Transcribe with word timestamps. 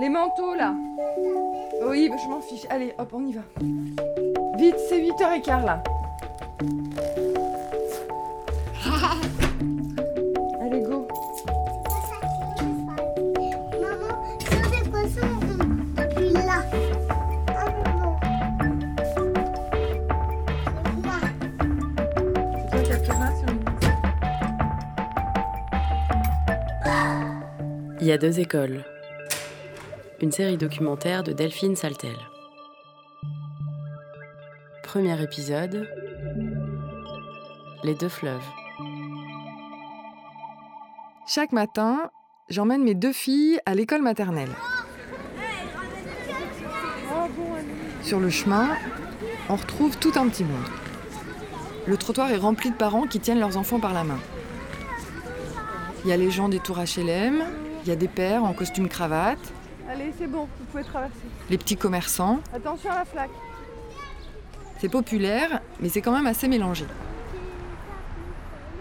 Les 0.00 0.08
manteaux 0.08 0.54
là 0.54 0.74
Oui, 1.86 2.08
bah, 2.08 2.16
je 2.22 2.28
m'en 2.28 2.40
fiche. 2.40 2.66
Allez, 2.70 2.94
hop, 2.98 3.10
on 3.12 3.26
y 3.26 3.32
va. 3.32 3.42
Vite, 4.56 4.76
c'est 4.88 5.00
8h15 5.00 5.64
là. 5.64 5.82
Y 28.10 28.12
a 28.12 28.18
deux 28.18 28.40
écoles. 28.40 28.82
Une 30.20 30.32
série 30.32 30.56
documentaire 30.56 31.22
de 31.22 31.30
Delphine 31.32 31.76
Saltel. 31.76 32.16
Premier 34.82 35.22
épisode. 35.22 35.88
Les 37.84 37.94
deux 37.94 38.08
fleuves. 38.08 38.42
Chaque 41.28 41.52
matin, 41.52 42.10
j'emmène 42.48 42.82
mes 42.82 42.96
deux 42.96 43.12
filles 43.12 43.60
à 43.64 43.76
l'école 43.76 44.02
maternelle. 44.02 44.50
Sur 48.02 48.18
le 48.18 48.28
chemin, 48.28 48.70
on 49.48 49.54
retrouve 49.54 49.96
tout 49.98 50.14
un 50.16 50.28
petit 50.28 50.42
monde. 50.42 50.66
Le 51.86 51.96
trottoir 51.96 52.32
est 52.32 52.38
rempli 52.38 52.72
de 52.72 52.76
parents 52.76 53.06
qui 53.06 53.20
tiennent 53.20 53.38
leurs 53.38 53.56
enfants 53.56 53.78
par 53.78 53.94
la 53.94 54.02
main. 54.02 54.18
Il 56.02 56.10
y 56.10 56.12
a 56.12 56.16
les 56.16 56.32
gens 56.32 56.48
des 56.48 56.58
tours 56.58 56.78
HLM, 56.78 57.44
il 57.84 57.88
y 57.88 57.92
a 57.92 57.96
des 57.96 58.08
pères 58.08 58.44
en 58.44 58.52
costume 58.52 58.88
cravate, 58.88 59.38
Allez, 59.88 60.12
c'est 60.18 60.28
bon, 60.28 60.42
vous 60.58 60.64
pouvez 60.70 60.84
traverser. 60.84 61.14
les 61.48 61.58
petits 61.58 61.76
commerçants. 61.76 62.38
Attention 62.54 62.90
à 62.92 62.96
la 63.00 63.04
flaque. 63.04 63.30
C'est 64.80 64.88
populaire, 64.88 65.60
mais 65.80 65.88
c'est 65.88 66.00
quand 66.00 66.12
même 66.12 66.26
assez 66.28 66.46
mélangé. 66.46 66.84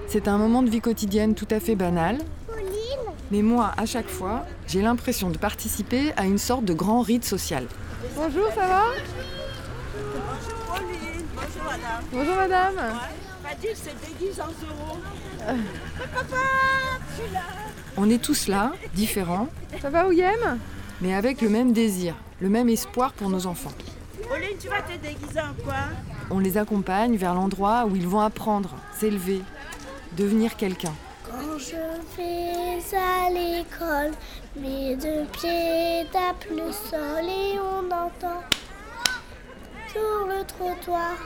C'est 0.08 0.28
un 0.28 0.38
moment 0.38 0.62
de 0.62 0.70
vie 0.70 0.82
quotidienne 0.82 1.34
tout 1.36 1.48
à 1.50 1.60
fait 1.60 1.76
banal, 1.76 2.18
Pauline, 2.48 3.14
mais 3.32 3.42
moi, 3.42 3.72
à 3.78 3.86
chaque 3.88 4.08
fois, 4.08 4.46
j'ai 4.68 4.82
l'impression 4.84 5.30
de 5.30 5.38
participer 5.38 6.14
à 6.16 6.26
une 6.26 6.38
sorte 6.38 6.64
de 6.66 6.74
grand 6.74 7.02
rite 7.02 7.26
social. 7.26 7.66
Bonjour, 8.16 8.48
ça 8.54 8.68
va 8.68 8.84
Bonjour 12.12 12.36
madame. 12.36 12.76
Fadil 13.44 13.76
se 13.76 13.90
déguise 14.08 14.40
en 14.40 14.46
Zoro. 14.46 14.98
On 18.02 18.10
est 18.10 18.22
tous 18.22 18.48
là, 18.48 18.72
différents, 18.94 19.50
Ça 19.82 19.90
va 19.90 20.08
Ouyem 20.08 20.58
mais 21.02 21.14
avec 21.14 21.42
le 21.42 21.50
même 21.50 21.74
désir, 21.74 22.16
le 22.40 22.50
même 22.50 22.70
espoir 22.70 23.14
pour 23.14 23.30
nos 23.30 23.46
enfants. 23.46 23.72
Pauline, 24.28 24.58
tu 24.60 24.68
vas 24.68 24.82
te 24.82 24.98
déguiser 25.02 25.40
en 25.40 25.54
quoi? 25.64 25.76
On 26.30 26.40
les 26.40 26.58
accompagne 26.58 27.16
vers 27.16 27.34
l'endroit 27.34 27.86
où 27.86 27.96
ils 27.96 28.08
vont 28.08 28.20
apprendre, 28.20 28.76
s'élever, 28.94 29.42
devenir 30.18 30.56
quelqu'un. 30.56 30.94
quand 31.26 31.58
je 31.58 31.76
vais 32.18 32.98
à 32.98 33.30
l'école, 33.30 34.12
mes 34.56 34.96
deux 34.96 35.26
pieds 35.34 36.06
tapent 36.12 36.50
le 36.50 36.72
sol 36.72 37.26
et 37.26 37.58
on 37.60 37.86
entend 37.88 38.44
sur 39.92 40.28
le 40.28 40.46
trottoir 40.46 41.18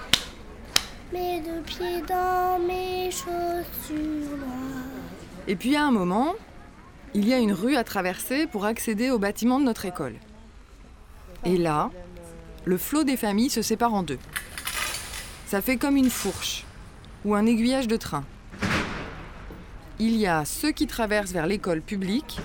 mes 1.12 1.40
deux 1.42 1.62
pieds 1.62 2.02
dans 2.08 2.60
mes 2.60 3.12
chaussures 3.12 4.38
noires. 4.38 5.04
Et 5.48 5.56
puis 5.56 5.76
à 5.76 5.86
un 5.86 5.92
moment, 5.92 6.34
il 7.16 7.28
y 7.28 7.34
a 7.34 7.38
une 7.38 7.54
rue 7.54 7.76
à 7.76 7.84
traverser 7.84 8.48
pour 8.48 8.66
accéder 8.66 9.12
au 9.12 9.20
bâtiment 9.20 9.60
de 9.60 9.66
notre 9.66 9.86
école. 9.86 10.16
Et 11.46 11.58
là, 11.58 11.92
le 12.66 12.78
flot 12.78 13.04
des 13.04 13.18
familles 13.18 13.50
se 13.50 13.62
sépare 13.62 13.94
en 13.94 14.04
deux. 14.04 14.20
Ça 15.46 15.62
fait 15.62 15.78
comme 15.78 15.98
une 15.98 16.10
fourche 16.10 16.66
ou 17.26 17.36
un 17.36 17.46
aiguillage 17.46 17.88
de 17.88 17.98
train. 17.98 18.24
Il 20.00 20.16
y 20.16 20.26
a 20.26 20.44
ceux 20.46 20.72
qui 20.72 20.88
traversent 20.88 21.32
vers 21.32 21.46
l'école 21.46 21.82
publique 21.82 22.40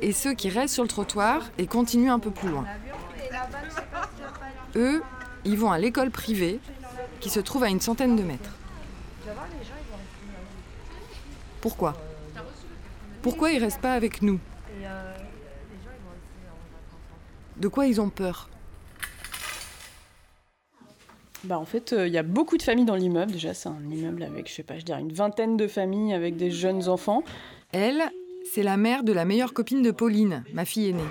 et 0.00 0.12
ceux 0.12 0.34
qui 0.34 0.48
restent 0.48 0.74
sur 0.74 0.84
le 0.84 0.88
trottoir 0.88 1.50
et 1.58 1.66
continuent 1.66 2.12
un 2.12 2.20
peu 2.20 2.30
plus 2.30 2.48
loin. 2.48 2.64
Eux, 4.76 5.02
ils 5.44 5.58
vont 5.58 5.72
à 5.72 5.78
l'école 5.78 6.10
privée 6.10 6.60
qui 7.20 7.30
se 7.30 7.40
trouve 7.40 7.64
à 7.64 7.68
une 7.68 7.80
centaine 7.80 8.16
de 8.16 8.22
mètres. 8.22 8.50
Pourquoi? 11.60 11.96
Pourquoi 13.22 13.52
ils 13.52 13.58
restent 13.62 13.80
pas 13.80 13.94
avec 13.94 14.20
nous? 14.22 14.40
De 17.56 17.68
quoi 17.68 17.86
ils 17.86 18.00
ont 18.00 18.10
peur? 18.10 18.48
Bah 21.44 21.58
en 21.58 21.64
fait, 21.64 21.92
euh, 21.92 22.06
il 22.06 22.12
y 22.12 22.18
a 22.18 22.22
beaucoup 22.22 22.56
de 22.56 22.62
familles 22.62 22.84
dans 22.84 22.94
l'immeuble. 22.94 23.32
Déjà, 23.32 23.54
c'est 23.54 23.68
un 23.68 23.80
immeuble 23.90 24.22
avec, 24.22 24.48
je 24.48 24.54
sais 24.54 24.62
pas, 24.62 24.78
je 24.78 24.84
dirais 24.84 25.00
une 25.00 25.12
vingtaine 25.12 25.56
de 25.56 25.66
familles 25.66 26.14
avec 26.14 26.36
des 26.36 26.50
jeunes 26.50 26.88
enfants. 26.88 27.22
Elle, 27.72 28.02
c'est 28.52 28.62
la 28.62 28.76
mère 28.76 29.02
de 29.02 29.12
la 29.12 29.24
meilleure 29.24 29.52
copine 29.52 29.82
de 29.82 29.90
Pauline, 29.90 30.44
ma 30.52 30.64
fille 30.64 30.90
aînée. 30.90 31.02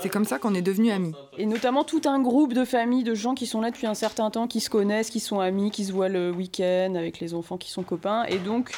C'est 0.00 0.08
comme 0.08 0.24
ça 0.24 0.38
qu'on 0.38 0.54
est 0.54 0.62
devenus 0.62 0.92
amis. 0.92 1.12
Et 1.36 1.46
notamment 1.46 1.84
tout 1.84 2.02
un 2.06 2.20
groupe 2.20 2.54
de 2.54 2.64
familles, 2.64 3.04
de 3.04 3.14
gens 3.14 3.34
qui 3.34 3.46
sont 3.46 3.60
là 3.60 3.70
depuis 3.70 3.86
un 3.86 3.94
certain 3.94 4.30
temps, 4.30 4.46
qui 4.46 4.60
se 4.60 4.70
connaissent, 4.70 5.10
qui 5.10 5.20
sont 5.20 5.40
amis, 5.40 5.70
qui 5.70 5.84
se 5.84 5.92
voient 5.92 6.08
le 6.08 6.30
week-end 6.30 6.94
avec 6.96 7.20
les 7.20 7.34
enfants 7.34 7.58
qui 7.58 7.70
sont 7.70 7.82
copains. 7.82 8.24
Et 8.24 8.38
donc, 8.38 8.72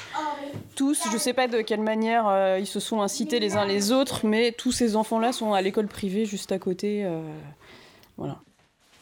tous, 0.75 1.01
je 1.13 1.19
sais 1.19 1.33
pas 1.33 1.49
de 1.49 1.61
quelle 1.61 1.81
manière 1.81 2.27
euh, 2.29 2.59
ils 2.59 2.67
se 2.67 2.81
sont 2.81 3.03
incités 3.03 3.41
les 3.41 3.57
uns 3.57 3.65
les 3.65 3.93
autres, 3.93 4.27
mais 4.27 4.53
tous 4.53 4.73
ces 4.73 4.97
enfants-là 4.97 5.33
sont 5.33 5.53
à 5.53 5.63
l'école 5.63 5.87
privée 5.87 6.25
juste 6.25 6.53
à 6.53 6.59
côté. 6.59 7.05
euh, 7.05 7.21
voilà. 8.17 8.41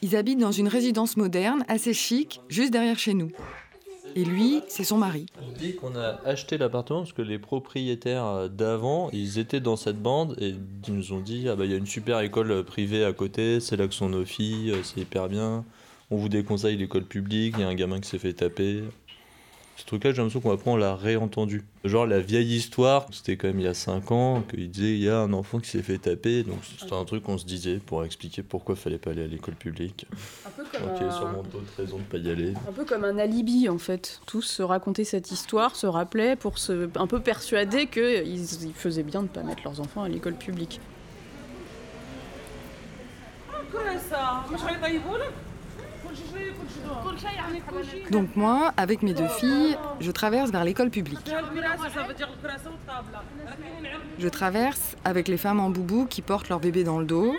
Ils 0.02 0.16
habitent 0.16 0.38
dans 0.38 0.52
une 0.52 0.68
résidence 0.68 1.16
moderne, 1.16 1.64
assez 1.68 1.92
chic, 1.92 2.40
juste 2.48 2.72
derrière 2.72 2.98
chez 2.98 3.12
nous. 3.12 3.30
Et 4.16 4.24
lui, 4.24 4.62
c'est 4.66 4.82
son 4.82 4.96
mari. 4.96 5.26
On 5.40 5.52
dit 5.52 5.76
qu'on 5.76 5.94
a 5.94 6.18
acheté 6.24 6.58
l'appartement 6.58 7.00
parce 7.00 7.12
que 7.12 7.22
les 7.22 7.38
propriétaires 7.38 8.24
euh, 8.26 8.48
d'avant, 8.48 9.10
ils 9.12 9.38
étaient 9.38 9.60
dans 9.60 9.76
cette 9.76 10.00
bande 10.00 10.36
et 10.40 10.54
ils 10.88 10.94
nous 10.94 11.12
ont 11.12 11.20
dit 11.20 11.48
ah 11.48 11.54
bah 11.54 11.64
il 11.64 11.70
y 11.70 11.74
a 11.74 11.76
une 11.76 11.86
super 11.86 12.20
école 12.20 12.64
privée 12.64 13.04
à 13.04 13.12
côté, 13.12 13.60
c'est 13.60 13.76
là 13.76 13.86
que 13.86 13.94
sont 13.94 14.08
nos 14.08 14.24
filles, 14.24 14.74
c'est 14.82 15.00
hyper 15.00 15.28
bien. 15.28 15.64
On 16.10 16.16
vous 16.16 16.28
déconseille 16.28 16.76
l'école 16.76 17.04
publique, 17.04 17.54
il 17.56 17.60
y 17.60 17.64
a 17.64 17.68
un 17.68 17.74
gamin 17.74 18.00
qui 18.00 18.08
s'est 18.08 18.18
fait 18.18 18.32
taper. 18.32 18.82
Ce 19.80 19.86
truc-là, 19.86 20.10
j'ai 20.10 20.18
l'impression 20.18 20.40
qu'on 20.40 20.52
après 20.52 20.70
on 20.70 20.76
l'a 20.76 20.94
réentendu. 20.94 21.64
Genre 21.84 22.06
la 22.06 22.20
vieille 22.20 22.54
histoire, 22.54 23.06
c'était 23.12 23.38
quand 23.38 23.48
même 23.48 23.60
il 23.60 23.64
y 23.64 23.66
a 23.66 23.72
5 23.72 24.12
ans, 24.12 24.42
qu'il 24.42 24.70
disait 24.70 24.92
il 24.92 25.00
y 25.00 25.08
a 25.08 25.18
un 25.20 25.32
enfant 25.32 25.58
qui 25.58 25.70
s'est 25.70 25.82
fait 25.82 25.96
taper, 25.96 26.42
donc 26.42 26.58
c'était 26.78 26.92
un 26.92 27.04
truc 27.06 27.22
qu'on 27.22 27.38
se 27.38 27.46
disait 27.46 27.78
pour 27.78 28.04
expliquer 28.04 28.42
pourquoi 28.42 28.76
fallait 28.76 28.98
pas 28.98 29.12
aller 29.12 29.24
à 29.24 29.26
l'école 29.26 29.54
publique. 29.54 30.04
Un 30.46 30.50
peu 30.50 30.64
comme 30.70 30.86
Donc 30.86 30.98
il 31.00 31.06
y 31.06 31.08
a 31.08 31.12
sûrement 31.12 31.42
d'autres 31.44 31.72
raisons 31.78 31.96
de 31.96 32.02
pas 32.02 32.18
y 32.18 32.30
aller. 32.30 32.52
Un 32.68 32.72
peu 32.72 32.84
comme 32.84 33.04
un 33.04 33.16
alibi 33.16 33.70
en 33.70 33.78
fait. 33.78 34.20
Tous 34.26 34.42
se 34.42 34.62
racontaient 34.62 35.04
cette 35.04 35.30
histoire, 35.30 35.74
se 35.74 35.86
rappelaient 35.86 36.36
pour 36.36 36.58
se 36.58 36.90
un 36.96 37.06
peu 37.06 37.20
persuader 37.20 37.86
qu'ils 37.86 38.62
ils 38.62 38.74
faisaient 38.74 39.02
bien 39.02 39.22
de 39.22 39.28
ne 39.28 39.32
pas 39.32 39.42
mettre 39.42 39.62
leurs 39.64 39.80
enfants 39.80 40.02
à 40.02 40.10
l'école 40.10 40.34
publique. 40.34 40.78
Donc 48.10 48.34
moi, 48.36 48.72
avec 48.76 49.02
mes 49.02 49.14
deux 49.14 49.28
filles, 49.28 49.76
je 50.00 50.10
traverse 50.10 50.50
vers 50.50 50.64
l'école 50.64 50.90
publique. 50.90 51.30
Je 54.18 54.28
traverse 54.28 54.96
avec 55.04 55.28
les 55.28 55.36
femmes 55.36 55.60
en 55.60 55.70
boubou 55.70 56.06
qui 56.06 56.22
portent 56.22 56.48
leur 56.48 56.60
bébé 56.60 56.84
dans 56.84 56.98
le 56.98 57.06
dos, 57.06 57.34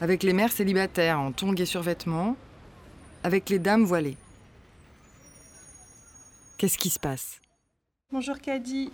avec 0.00 0.22
les 0.22 0.32
mères 0.32 0.52
célibataires 0.52 1.20
en 1.20 1.32
tongs 1.32 1.54
et 1.54 1.66
survêtements, 1.66 2.36
avec 3.24 3.48
les 3.48 3.58
dames 3.58 3.84
voilées. 3.84 4.16
Qu'est-ce 6.58 6.78
qui 6.78 6.90
se 6.90 6.98
passe? 6.98 7.40
Bonjour 8.12 8.38
Caddy. 8.38 8.92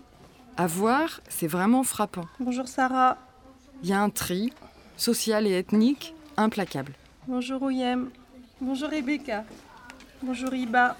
À 0.56 0.66
voir, 0.66 1.20
c'est 1.28 1.46
vraiment 1.46 1.82
frappant. 1.82 2.26
Bonjour 2.40 2.66
Sarah. 2.68 3.18
Il 3.82 3.88
y 3.88 3.92
a 3.92 4.00
un 4.00 4.10
tri, 4.10 4.52
social 4.96 5.46
et 5.46 5.52
ethnique, 5.52 6.14
implacable. 6.36 6.92
Bonjour 7.26 7.62
Ouyem. 7.62 8.10
Bonjour 8.60 8.90
Rebecca. 8.90 9.44
Bonjour 10.20 10.52
Iba. 10.52 10.96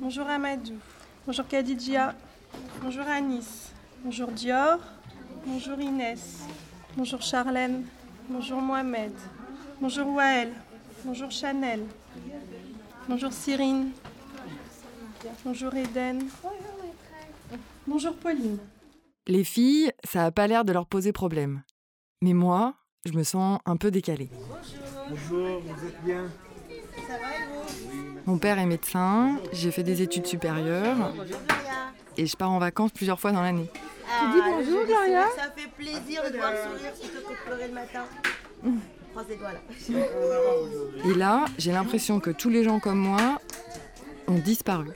Bonjour 0.00 0.26
Amadou. 0.28 0.78
Bonjour 1.26 1.46
Khadija. 1.46 2.14
Bonjour 2.80 3.02
Anis. 3.08 3.72
Bonjour 4.04 4.28
Dior. 4.28 4.78
Bonjour 5.44 5.80
Inès. 5.80 6.44
Bonjour 6.96 7.20
Charlène. 7.20 7.84
Bonjour 8.28 8.60
Mohamed. 8.60 9.12
Bonjour 9.80 10.06
Wael. 10.14 10.52
Bonjour 11.04 11.30
Chanel. 11.32 11.84
Bonjour 13.08 13.32
Cyrine. 13.32 13.90
Bonjour 15.44 15.74
Eden. 15.74 16.28
Bonjour 17.88 18.14
Pauline. 18.14 18.58
Les 19.26 19.42
filles, 19.42 19.90
ça 20.04 20.26
a 20.26 20.30
pas 20.30 20.46
l'air 20.46 20.64
de 20.64 20.72
leur 20.72 20.86
poser 20.86 21.12
problème. 21.12 21.62
Mais 22.22 22.34
moi, 22.34 22.74
je 23.04 23.12
me 23.12 23.24
sens 23.24 23.58
un 23.66 23.76
peu 23.76 23.90
décalée. 23.90 24.30
Bonjour, 25.08 25.60
vous 25.60 25.86
êtes 25.86 26.04
bien? 26.04 26.30
Mon 28.28 28.36
père 28.36 28.58
est 28.58 28.66
médecin, 28.66 29.40
j'ai 29.54 29.70
fait 29.70 29.82
des 29.82 30.02
études 30.02 30.26
supérieures 30.26 31.14
et 32.18 32.26
je 32.26 32.36
pars 32.36 32.50
en 32.50 32.58
vacances 32.58 32.90
plusieurs 32.92 33.18
fois 33.18 33.32
dans 33.32 33.40
l'année. 33.40 33.70
Tu 33.72 34.32
dis 34.32 34.42
bonjour, 34.44 34.84
Gloria 34.84 35.24
Ça 35.34 35.50
fait 35.50 35.70
plaisir 35.70 36.22
de 36.24 36.28
te 36.28 36.36
voir 36.36 36.52
sourire 36.52 36.92
plutôt 36.92 37.26
que 37.26 37.32
de 37.32 37.38
pleurer 37.46 37.68
le 37.68 37.72
matin. 37.72 38.04
Croise 39.12 39.26
les 39.30 39.36
doigts 39.36 39.52
là. 39.52 39.60
Et 41.06 41.14
là, 41.14 41.44
j'ai 41.56 41.72
l'impression 41.72 42.20
que 42.20 42.28
tous 42.28 42.50
les 42.50 42.64
gens 42.64 42.80
comme 42.80 42.98
moi 42.98 43.40
ont 44.26 44.38
disparu. 44.38 44.90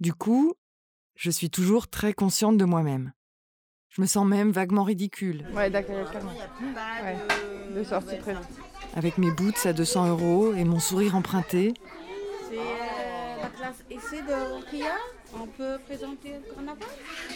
Du 0.00 0.12
coup, 0.12 0.54
je 1.14 1.30
suis 1.30 1.50
toujours 1.50 1.86
très 1.86 2.14
consciente 2.14 2.56
de 2.56 2.64
moi-même. 2.64 3.12
Je 3.90 4.02
me 4.02 4.08
sens 4.08 4.26
même 4.26 4.50
vaguement 4.50 4.82
ridicule, 4.82 5.46
Ouais, 5.54 5.70
d'accord, 5.70 6.10
calme. 6.10 6.26
Ouais, 6.26 7.76
de 7.76 7.84
sortie. 7.84 8.16
Avec 8.96 9.18
mes 9.18 9.30
boots 9.30 9.64
à 9.66 9.72
200 9.72 10.08
euros 10.08 10.54
et 10.54 10.64
mon 10.64 10.78
sourire 10.80 11.14
emprunté. 11.16 11.74
C'est 12.48 12.56
euh, 12.56 13.42
la 13.42 13.48
classe 13.48 13.84
essai 13.90 14.22
de 14.22 14.54
Rokia. 14.54 14.94
On 15.40 15.46
peut 15.46 15.78
présenter 15.86 16.32
le 16.32 16.54
carnaval 16.54 16.78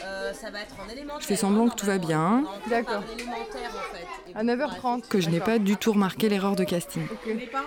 Euh, 0.04 0.32
ça 0.32 0.50
va 0.50 0.60
être 0.62 0.74
en 0.84 0.90
élémentaire. 0.90 1.20
Je 1.20 1.26
fais 1.26 1.36
semblant 1.36 1.68
que 1.68 1.76
tout 1.76 1.86
va 1.86 1.98
bien, 1.98 2.44
D'accord. 2.68 2.98
En 2.98 3.94
fait. 3.94 4.34
À 4.34 4.42
9h30. 4.42 5.08
que 5.08 5.20
je 5.20 5.30
n'ai 5.30 5.38
pas 5.40 5.58
du 5.60 5.76
tout 5.76 5.92
remarqué 5.92 6.28
l'erreur 6.28 6.56
de 6.56 6.64
casting. 6.64 7.06
Les 7.26 7.46
parents? 7.46 7.64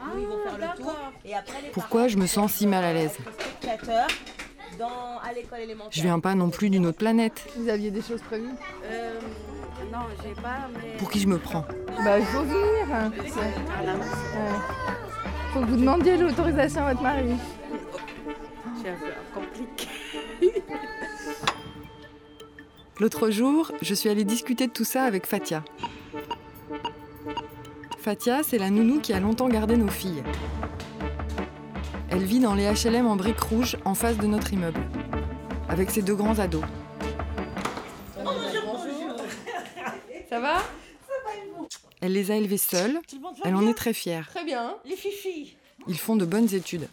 Ah, 0.00 0.04
Ils 0.16 0.26
vont 0.26 0.38
faire 0.44 0.58
le 0.58 0.76
tour. 0.82 0.94
Et 1.24 1.34
après 1.34 1.60
les 1.62 1.70
Pourquoi 1.70 2.06
je 2.08 2.16
me 2.18 2.26
sens 2.26 2.52
si 2.52 2.66
mal 2.68 2.84
à 2.84 2.92
l'aise? 2.92 3.16
Dans, 4.78 5.18
à 5.22 5.32
l'école 5.34 5.60
élémentaire. 5.60 5.90
Je 5.92 6.02
viens 6.02 6.18
pas 6.20 6.34
non 6.34 6.50
plus 6.50 6.68
d'une 6.70 6.86
autre 6.86 6.98
planète. 6.98 7.46
Vous 7.56 7.68
aviez 7.68 7.90
des 7.92 8.02
choses 8.02 8.22
prévues? 8.22 8.48
Euh, 8.84 9.20
j'ai 10.22 10.34
pas, 10.40 10.68
mais. 10.74 10.96
Pour 10.98 11.10
qui 11.10 11.20
je 11.20 11.28
me 11.28 11.38
prends 11.38 11.64
Bah, 12.04 12.18
il 12.18 12.24
faut 12.26 12.42
venir. 12.42 12.88
Ouais. 12.88 13.10
Faut 15.52 15.60
que 15.60 15.66
vous 15.66 15.76
demandiez 15.76 16.16
l'autorisation 16.16 16.84
à 16.84 16.90
votre 16.90 17.02
mari. 17.02 17.36
C'est 18.82 18.90
un 18.90 18.96
peu 18.96 19.12
compliqué. 19.34 19.88
L'autre 23.00 23.30
jour, 23.30 23.72
je 23.82 23.92
suis 23.94 24.08
allée 24.08 24.24
discuter 24.24 24.68
de 24.68 24.72
tout 24.72 24.84
ça 24.84 25.02
avec 25.04 25.26
Fatia. 25.26 25.64
Fatia, 27.98 28.42
c'est 28.42 28.58
la 28.58 28.70
nounou 28.70 29.00
qui 29.00 29.12
a 29.12 29.20
longtemps 29.20 29.48
gardé 29.48 29.76
nos 29.76 29.88
filles. 29.88 30.22
Elle 32.10 32.22
vit 32.22 32.38
dans 32.38 32.54
les 32.54 32.70
HLM 32.70 33.06
en 33.06 33.16
briques 33.16 33.40
rouges 33.40 33.76
en 33.84 33.94
face 33.94 34.16
de 34.18 34.26
notre 34.26 34.52
immeuble, 34.52 34.80
avec 35.68 35.90
ses 35.90 36.02
deux 36.02 36.14
grands 36.14 36.38
ados. 36.38 36.62
Ça 40.34 40.40
va? 40.40 40.60
Elle 42.00 42.10
les 42.10 42.32
a 42.32 42.34
élevés 42.34 42.58
seule, 42.58 42.98
elle 43.44 43.54
en 43.54 43.68
est 43.68 43.74
très 43.74 43.92
fière. 43.92 44.28
Très 44.30 44.44
bien. 44.44 44.74
Les 44.84 44.96
filles. 44.96 45.54
Ils 45.86 45.96
font 45.96 46.16
de 46.16 46.24
bonnes 46.24 46.52
études. 46.52 46.88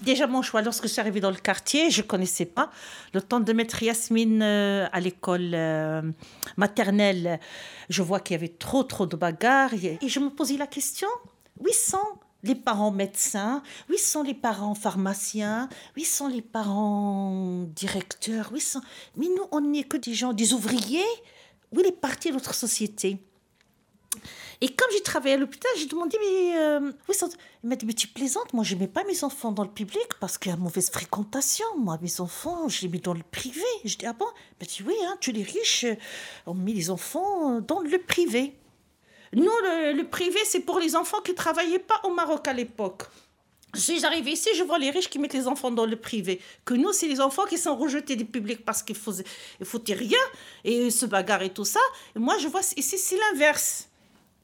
Déjà 0.00 0.26
mon 0.26 0.42
choix, 0.42 0.60
lorsque 0.60 0.88
je 0.88 0.88
suis 0.88 1.00
arrivée 1.00 1.20
dans 1.20 1.30
le 1.30 1.36
quartier, 1.36 1.92
je 1.92 2.02
ne 2.02 2.06
connaissais 2.08 2.44
pas. 2.44 2.72
Le 3.14 3.22
temps 3.22 3.38
de 3.38 3.52
mettre 3.52 3.84
Yasmine 3.84 4.42
euh, 4.42 4.88
à 4.90 4.98
l'école 4.98 5.52
euh, 5.54 6.02
maternelle, 6.56 7.38
je 7.88 8.02
vois 8.02 8.18
qu'il 8.18 8.34
y 8.34 8.38
avait 8.38 8.48
trop, 8.48 8.82
trop 8.82 9.06
de 9.06 9.14
bagarres. 9.14 9.74
Et 9.74 10.08
je 10.08 10.18
me 10.18 10.30
posais 10.30 10.56
la 10.56 10.66
question, 10.66 11.06
où 11.60 11.68
sont 11.68 12.18
les 12.42 12.56
parents 12.56 12.90
médecins 12.90 13.62
Où 13.92 13.96
sont 13.96 14.24
les 14.24 14.34
parents 14.34 14.74
pharmaciens 14.74 15.68
Où 15.96 16.02
sont 16.02 16.26
les 16.26 16.42
parents 16.42 17.64
directeurs 17.76 18.50
Où 18.52 18.58
sont... 18.58 18.80
Mais 19.16 19.26
nous, 19.26 19.46
on 19.52 19.60
n'est 19.60 19.84
que 19.84 19.96
des 19.96 20.14
gens, 20.14 20.32
des 20.32 20.52
ouvriers. 20.52 21.04
Où 21.72 21.80
est 21.80 21.92
partie 21.92 22.32
notre 22.32 22.54
société 22.54 23.18
et 24.60 24.68
comme 24.68 24.88
j'ai 24.92 25.02
travaillé 25.02 25.34
à 25.34 25.38
l'hôpital, 25.38 25.70
j'ai 25.76 25.86
demandé, 25.86 26.18
mais, 26.20 26.56
euh, 26.58 26.80
oui, 27.08 27.14
il 27.62 27.68
m'a 27.68 27.76
mais 27.84 27.92
tu 27.92 28.08
plaisantes, 28.08 28.52
moi 28.52 28.64
je 28.64 28.74
mets 28.74 28.88
pas 28.88 29.04
mes 29.04 29.22
enfants 29.22 29.52
dans 29.52 29.62
le 29.62 29.70
public 29.70 30.06
parce 30.18 30.36
qu'il 30.36 30.50
y 30.50 30.54
a 30.54 30.56
mauvaise 30.56 30.90
fréquentation. 30.90 31.66
Moi, 31.76 31.96
mes 32.02 32.20
enfants, 32.20 32.68
je 32.68 32.82
les 32.82 32.88
mets 32.88 32.98
dans 32.98 33.14
le 33.14 33.22
privé. 33.30 33.62
Je 33.84 33.96
dis, 33.96 34.06
ah 34.06 34.14
bon? 34.14 34.26
Il 34.26 34.64
m'a 34.64 34.66
dit, 34.66 34.82
oui, 34.84 34.94
hein, 35.06 35.16
tu 35.20 35.38
es 35.38 35.42
riche, 35.42 35.84
euh, 35.84 35.94
on 36.46 36.54
met 36.54 36.72
les 36.72 36.90
enfants 36.90 37.56
euh, 37.56 37.60
dans 37.60 37.80
le 37.80 37.98
privé. 37.98 38.56
Nous, 39.32 39.44
le, 39.44 39.92
le 39.92 40.08
privé, 40.08 40.38
c'est 40.44 40.60
pour 40.60 40.80
les 40.80 40.96
enfants 40.96 41.20
qui 41.20 41.34
travaillaient 41.34 41.78
pas 41.78 42.00
au 42.02 42.12
Maroc 42.12 42.48
à 42.48 42.52
l'époque. 42.52 43.04
Je 43.74 43.80
suis 43.80 44.04
arrivée 44.06 44.32
ici, 44.32 44.48
je 44.56 44.62
vois 44.62 44.78
les 44.78 44.90
riches 44.90 45.10
qui 45.10 45.18
mettent 45.18 45.34
les 45.34 45.46
enfants 45.46 45.70
dans 45.70 45.84
le 45.84 45.96
privé. 45.96 46.40
Que 46.64 46.74
nous, 46.74 46.92
c'est 46.92 47.06
les 47.06 47.20
enfants 47.20 47.44
qui 47.44 47.58
sont 47.58 47.76
rejetés 47.76 48.16
du 48.16 48.24
public 48.24 48.64
parce 48.64 48.82
qu'il 48.82 48.96
faut, 48.96 49.12
il 49.60 49.66
faut 49.66 49.82
rien 49.86 50.18
et 50.64 50.90
se 50.90 51.04
bagarrer 51.06 51.46
et 51.46 51.50
tout 51.50 51.66
ça. 51.66 51.80
Et 52.16 52.18
moi, 52.18 52.38
je 52.38 52.48
vois 52.48 52.62
ici, 52.76 52.96
c'est 52.98 53.18
l'inverse. 53.18 53.88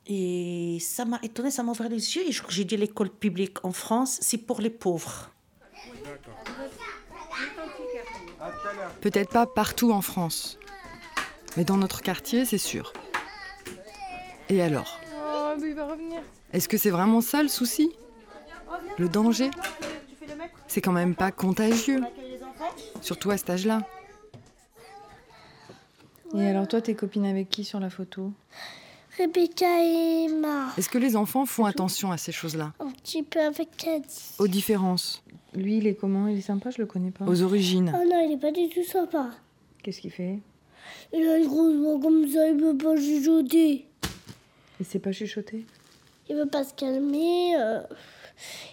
Et 0.06 0.76
ça 0.80 1.06
m'a 1.06 1.18
étonné, 1.22 1.50
ça 1.50 1.62
m'a 1.62 1.72
ouvert 1.72 1.88
les 1.88 2.16
yeux. 2.16 2.22
Et 2.28 2.32
je- 2.32 2.42
j'ai 2.48 2.64
dit 2.64 2.76
l'école 2.76 3.08
publique 3.08 3.64
en 3.64 3.72
France, 3.72 4.18
c'est 4.20 4.36
pour 4.38 4.60
les 4.60 4.68
pauvres. 4.70 5.30
Peut-être 9.00 9.30
pas 9.30 9.46
partout 9.46 9.90
en 9.92 10.02
France, 10.02 10.58
mais 11.56 11.64
dans 11.64 11.76
notre 11.78 12.02
quartier, 12.02 12.44
c'est 12.44 12.58
sûr. 12.58 12.92
Et 14.50 14.60
alors? 14.60 15.00
Oh, 15.16 15.54
mais 15.58 15.68
il 15.68 15.74
va 15.74 15.86
revenir. 15.86 16.20
Est-ce 16.52 16.68
que 16.68 16.76
c'est 16.76 16.90
vraiment 16.90 17.22
ça 17.22 17.42
le 17.42 17.48
souci? 17.48 17.90
Le 18.98 19.08
danger 19.08 19.50
C'est 20.68 20.80
quand 20.80 20.92
même 20.92 21.14
pas 21.14 21.32
contagieux, 21.32 22.00
surtout 23.00 23.30
à 23.30 23.36
cet 23.36 23.50
âge-là. 23.50 23.82
Et 26.36 26.46
alors, 26.46 26.66
toi, 26.66 26.80
t'es 26.80 26.94
copine 26.94 27.26
avec 27.26 27.48
qui 27.48 27.64
sur 27.64 27.78
la 27.80 27.90
photo? 27.90 28.32
Rebecca 29.18 29.66
et 29.84 30.24
Emma. 30.28 30.72
Est-ce 30.76 30.88
que 30.88 30.98
les 30.98 31.14
enfants 31.14 31.46
font 31.46 31.64
attention 31.64 32.10
à 32.10 32.16
ces 32.16 32.32
choses-là? 32.32 32.72
Un 32.80 32.90
petit 32.90 33.22
peu 33.22 33.40
avec 33.40 33.76
Caddy. 33.76 34.06
Aux 34.40 34.48
différences, 34.48 35.22
Lui, 35.54 35.76
il 35.78 35.86
est 35.86 35.94
comment? 35.94 36.26
Il 36.26 36.38
est 36.38 36.42
sympa, 36.42 36.70
je 36.70 36.78
le 36.78 36.86
connais 36.86 37.12
pas. 37.12 37.24
aux 37.24 37.42
origines 37.42 37.92
Oh 37.94 38.04
non, 38.08 38.20
il 38.26 38.32
est 38.32 38.40
pas 38.40 38.50
du 38.50 38.68
tout 38.68 38.82
sympa. 38.82 39.30
Qu'est-ce 39.84 40.00
qu'il 40.00 40.10
fait? 40.10 40.40
Il 41.12 41.28
a 41.28 41.38
une 41.38 41.46
grosse 41.46 41.76
voix 41.76 42.00
comme 42.00 42.28
ça, 42.28 42.48
il 42.48 42.60
veut 42.60 42.76
pas 42.76 42.96
chuchoter. 42.96 43.86
Il 44.80 44.86
sait 44.86 44.98
pas 44.98 45.12
chuchoter? 45.12 45.64
Il 46.28 46.34
veut 46.36 46.46
pas 46.46 46.64
se 46.64 46.74
calmer. 46.74 47.54
euh, 47.56 47.80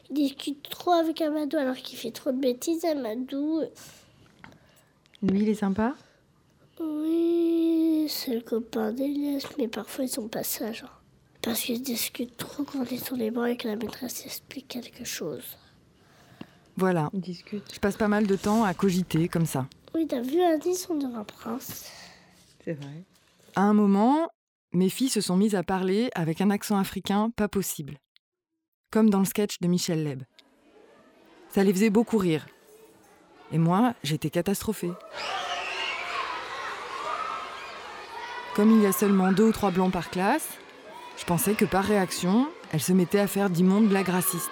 Il 0.10 0.16
discute 0.16 0.68
trop 0.69 0.92
avec 0.92 1.22
Amadou 1.22 1.58
alors 1.58 1.75
qu'il 1.75 1.98
fait 1.98 2.12
trop 2.12 2.31
de 2.31 2.40
bêtises. 2.40 2.84
Amadou, 2.86 3.62
Lui, 5.22 5.42
il 5.44 5.50
est 5.50 5.56
sympa? 5.56 5.96
Oui, 6.80 8.08
c'est 8.10 8.34
le 8.36 8.42
copain 8.42 8.92
d'Elias, 8.92 9.48
mais 9.58 9.68
parfois 9.68 10.06
ils 10.06 10.10
sont 10.10 10.28
pas 10.28 10.44
sages. 10.44 10.84
hein. 10.84 10.90
Parce 11.42 11.62
qu'ils 11.62 11.81
discutent 11.81 12.38
trop 12.38 12.63
quand 12.63 12.92
est 12.92 13.04
sur 13.04 13.16
les 13.16 13.31
bancs 13.31 13.48
et 13.48 13.58
que 13.58 13.68
la 13.68 13.75
maîtresse 13.75 14.25
explique 14.25 14.68
quelque 14.68 15.04
chose. 15.04 15.58
Voilà, 16.78 17.09
Il 17.14 17.21
discute. 17.21 17.64
je 17.74 17.80
passe 17.80 17.97
pas 17.97 18.07
mal 18.07 18.26
de 18.28 18.35
temps 18.35 18.64
à 18.64 18.74
cogiter 18.74 19.28
comme 19.28 19.45
ça. 19.45 19.68
Oui, 19.94 20.07
t'as 20.07 20.21
vu 20.21 20.42
Alice, 20.42 20.88
on 20.90 21.16
un 21.16 21.24
prince? 21.24 21.85
C'est 22.64 22.74
vrai. 22.74 23.04
À 23.56 23.62
un 23.64 23.74
moment, 23.74 24.30
mes 24.71 24.90
filles 24.90 25.09
se 25.09 25.21
sont 25.21 25.35
mises 25.35 25.56
à 25.56 25.64
parler 25.64 26.09
avec 26.16 26.42
un 26.42 26.50
accent 26.50 26.78
africain 26.78 27.30
pas 27.35 27.47
possible. 27.47 27.97
Comme 28.92 29.10
dans 29.10 29.19
le 29.19 29.26
sketch 29.26 29.60
de 29.62 29.68
Michel 29.68 30.04
Leb. 30.04 30.24
Ça 31.50 31.64
les 31.64 31.71
faisait 31.71 31.90
beaucoup 31.90 32.18
rire. 32.18 32.45
Et 33.54 33.57
moi, 33.57 33.94
j'étais 34.04 34.30
catastrophée. 34.30 34.92
Comme 38.54 38.71
il 38.71 38.81
y 38.81 38.86
a 38.86 38.92
seulement 38.92 39.31
deux 39.31 39.45
ou 39.45 39.52
trois 39.54 39.71
blancs 39.71 39.94
par 39.94 40.10
classe, 40.10 40.50
je 41.18 41.24
pensais 41.24 41.54
que 41.54 41.64
par 41.64 41.86
réaction, 41.86 42.50
elles 42.74 42.81
se 42.81 42.92
mettaient 42.92 43.19
à 43.19 43.28
faire 43.28 43.50
d'immondes 43.50 43.88
blagues 43.88 44.10
racistes. 44.10 44.50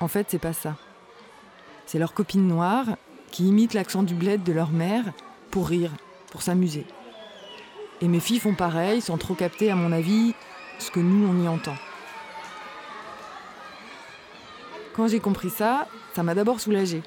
En 0.00 0.08
fait, 0.08 0.26
c'est 0.28 0.38
pas 0.38 0.52
ça. 0.52 0.76
C'est 1.86 1.98
leurs 1.98 2.12
copines 2.12 2.46
noires 2.46 2.98
qui 3.30 3.48
imitent 3.48 3.72
l'accent 3.72 4.02
du 4.02 4.14
bled 4.14 4.42
de 4.42 4.52
leur 4.52 4.70
mère 4.70 5.04
pour 5.50 5.68
rire, 5.68 5.92
pour 6.30 6.42
s'amuser. 6.42 6.84
Et 8.02 8.08
mes 8.08 8.20
filles 8.20 8.40
font 8.40 8.54
pareil 8.54 9.00
sans 9.00 9.16
trop 9.16 9.34
capter, 9.34 9.70
à 9.70 9.74
mon 9.74 9.90
avis, 9.90 10.34
ce 10.78 10.90
que 10.90 11.00
nous, 11.00 11.26
on 11.26 11.42
y 11.42 11.48
entend. 11.48 11.76
Quand 14.96 15.08
j'ai 15.08 15.20
compris 15.20 15.50
ça, 15.50 15.86
ça 16.14 16.22
m'a 16.22 16.34
d'abord 16.34 16.58
soulagée. 16.58 17.02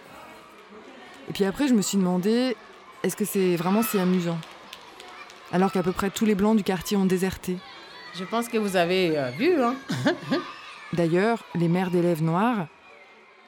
Et 1.27 1.33
puis 1.33 1.43
après, 1.43 1.67
je 1.67 1.73
me 1.73 1.81
suis 1.81 1.97
demandé, 1.97 2.55
est-ce 3.01 3.15
que 3.15 3.25
c'est 3.25 3.55
vraiment 3.55 3.81
si 3.81 3.97
amusant? 3.97 4.37
Alors 5.51 5.71
qu'à 5.71 5.81
peu 5.81 5.91
près 5.91 6.11
tous 6.11 6.25
les 6.25 6.35
blancs 6.35 6.55
du 6.55 6.63
quartier 6.63 6.97
ont 6.97 7.07
déserté. 7.07 7.57
Je 8.13 8.23
pense 8.25 8.47
que 8.47 8.59
vous 8.59 8.75
avez 8.75 9.17
euh, 9.17 9.31
vu, 9.31 9.59
hein 9.59 9.75
D'ailleurs, 10.93 11.43
les 11.55 11.67
mères 11.67 11.89
d'élèves 11.89 12.21
noirs, 12.21 12.67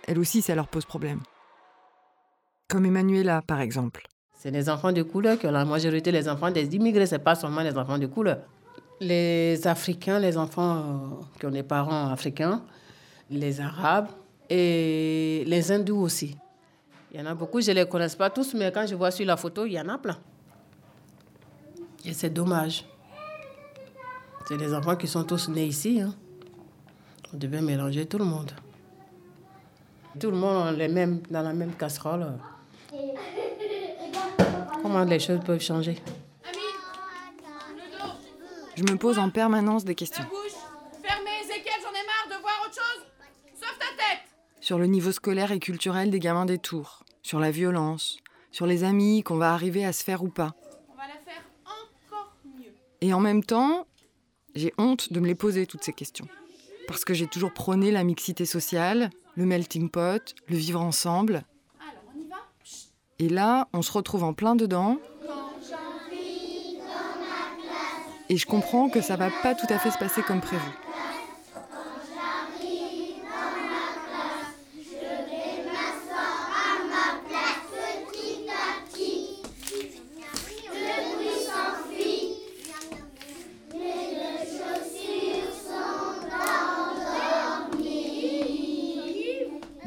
elles 0.08 0.18
aussi, 0.18 0.42
ça 0.42 0.56
leur 0.56 0.68
pose 0.68 0.86
problème. 0.86 1.20
Comme 2.68 2.86
Emmanuela, 2.88 3.44
par 3.46 3.62
exemple. 3.62 4.08
C'est 4.34 4.50
les 4.50 4.70
enfants 4.70 4.92
de 4.92 5.04
couleur 5.04 5.38
que 5.38 5.48
la 5.48 5.66
majorité 5.66 6.12
des 6.12 6.28
enfants 6.28 6.50
des 6.50 6.76
immigrés, 6.76 7.06
c'est 7.06 7.20
pas 7.20 7.36
seulement 7.36 7.62
les 7.62 7.78
enfants 7.78 8.00
de 8.00 8.08
couleur. 8.08 8.40
Les 9.00 9.68
Africains, 9.68 10.18
les 10.18 10.36
enfants 10.36 10.78
euh, 10.78 11.40
qui 11.40 11.46
ont 11.46 11.52
des 11.52 11.64
parents 11.64 12.10
africains, 12.12 12.64
les 13.30 13.62
Arabes 13.62 14.08
et 14.53 15.46
les 15.48 15.72
Hindous 15.72 16.01
aussi. 16.01 16.36
Il 17.10 17.20
y 17.20 17.24
en 17.24 17.25
a 17.25 17.34
beaucoup, 17.34 17.62
je 17.62 17.72
ne 17.72 17.75
les 17.77 17.86
connais 17.88 18.10
pas 18.10 18.29
tous, 18.29 18.53
mais 18.53 18.70
quand 18.72 18.86
je 18.86 18.96
vois 18.96 19.10
sur 19.10 19.25
la 19.25 19.38
photo, 19.38 19.65
il 19.65 19.72
y 19.72 19.79
en 19.79 19.88
a 19.88 19.98
plein. 19.98 20.17
Et 22.03 22.12
c'est 22.12 22.29
dommage. 22.29 22.86
C'est 24.46 24.58
des 24.58 24.74
enfants 24.74 24.98
qui 24.98 25.08
sont 25.08 25.24
tous 25.24 25.48
nés 25.48 25.65
ici. 25.65 26.01
hein. 26.01 26.13
On 27.34 27.38
devait 27.38 27.62
mélanger 27.62 28.05
tout 28.05 28.17
le 28.17 28.25
monde. 28.25 28.51
Tout 30.20 30.31
le 30.31 30.38
monde 30.38 30.75
les 30.75 30.89
dans 31.29 31.41
la 31.41 31.53
même 31.53 31.74
casserole. 31.74 32.34
comment 34.81 35.05
les 35.05 35.20
choses 35.20 35.39
peuvent 35.46 35.62
changer? 35.62 35.98
Je 38.75 38.84
me 38.84 38.98
pose 38.98 39.17
en 39.17 39.29
permanence 39.29 39.86
des 39.86 39.96
questions. 39.96 40.25
Sur 44.72 44.80
le 44.80 44.86
niveau 44.86 45.12
scolaire 45.12 45.51
et 45.51 45.60
culturel 45.60 46.12
des 46.12 46.20
gamins 46.20 46.46
des 46.46 46.58
tours, 46.58 47.04
sur 47.24 47.42
la 47.42 47.51
violence, 47.51 48.20
sur 48.51 48.66
les 48.66 48.86
amis 48.86 49.22
qu'on 49.22 49.36
va 49.36 49.51
arriver 49.54 49.84
à 49.84 49.92
se 49.92 50.01
faire 50.01 50.24
ou 50.24 50.30
pas. 50.30 50.56
On 50.88 50.96
va 50.96 51.08
la 51.08 51.20
faire 51.30 51.44
encore 51.66 52.34
mieux. 52.58 52.72
Et 53.01 53.13
en 53.13 53.20
même 53.20 53.44
temps, 53.44 53.86
j'ai 54.56 54.74
honte 54.78 55.12
de 55.12 55.20
me 55.20 55.28
les 55.28 55.36
poser 55.36 55.66
toutes 55.68 55.84
ces 55.84 55.92
questions. 55.92 56.25
Parce 56.88 57.04
que 57.04 57.13
j'ai 57.13 57.28
toujours 57.28 57.51
prôné 57.51 57.92
la 57.92 58.06
mixité 58.06 58.46
sociale, 58.46 59.10
le 59.36 59.46
melting 59.46 59.90
pot, 59.90 60.34
le 60.48 60.56
vivre 60.56 60.80
ensemble. 60.80 61.44
Alors, 61.82 62.04
on 62.16 62.22
y 62.22 62.30
va? 62.30 62.38
Et 63.20 63.28
là, 63.28 63.68
on 63.74 63.82
se 63.82 63.92
retrouve 63.92 64.24
en 64.24 64.32
plein 64.32 64.56
dedans. 64.56 65.00
Et 68.30 68.38
je 68.38 68.46
comprends 68.46 68.88
que 68.88 69.01
ça 69.01 69.18
va 69.18 69.32
pas 69.44 69.54
tout 69.54 69.68
à 69.68 69.78
fait 69.78 69.92
se 69.92 69.98
passer 69.98 70.22
comme 70.22 70.40
prévu. 70.40 70.63